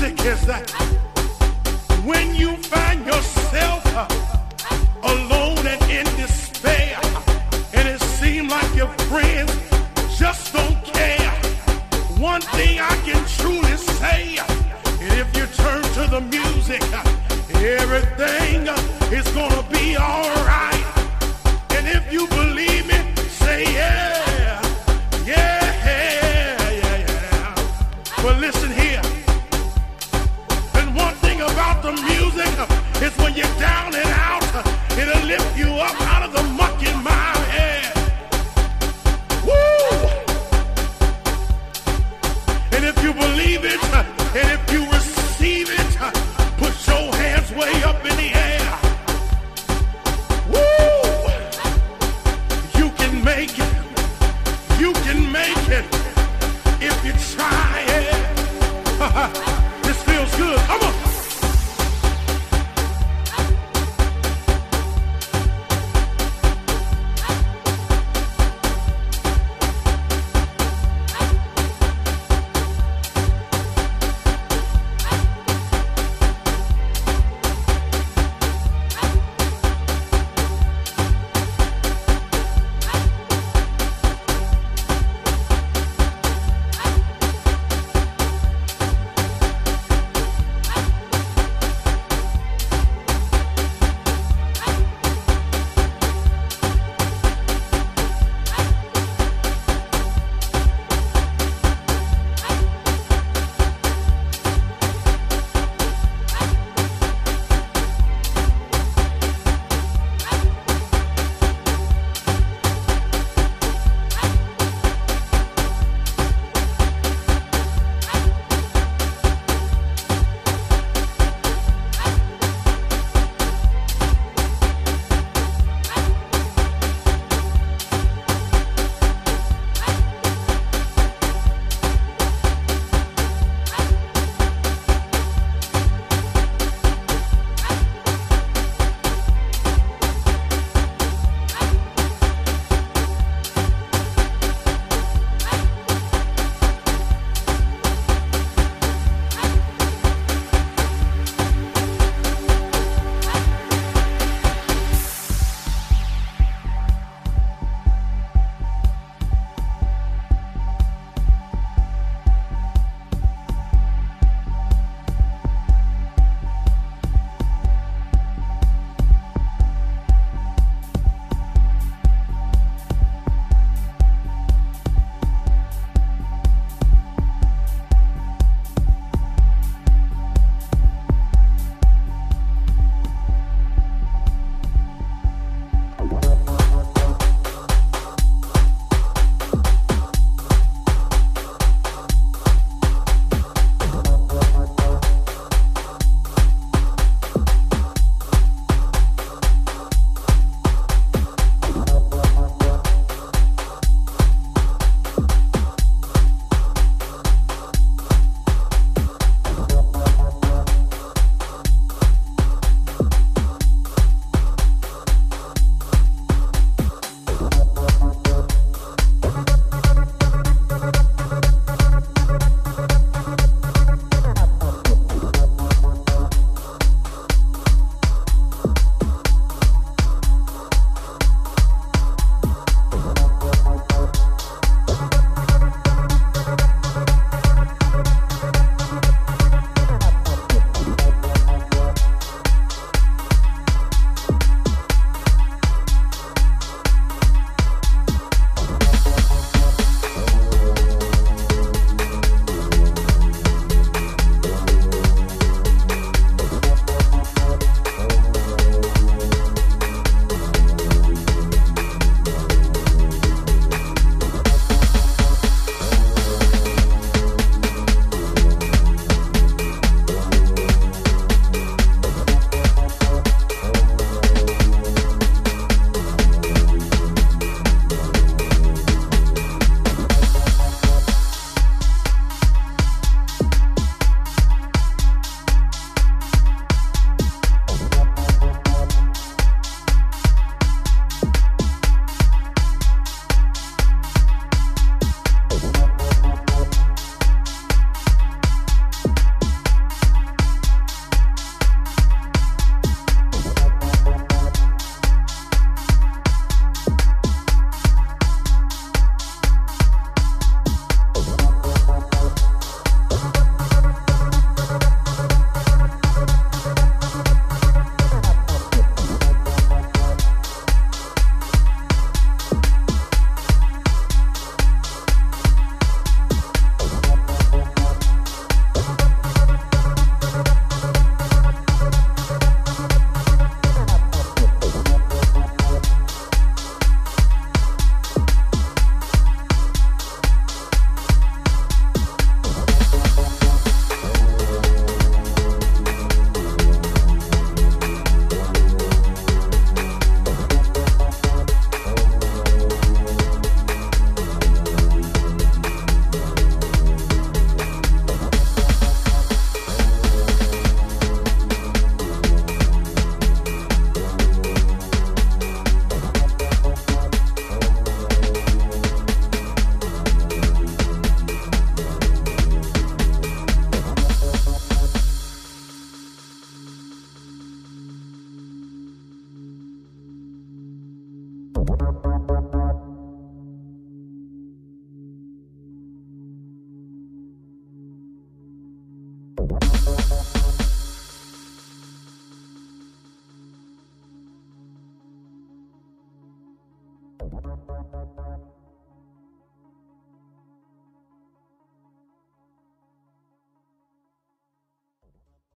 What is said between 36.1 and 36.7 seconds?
of the